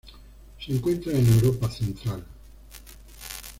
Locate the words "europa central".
1.33-2.25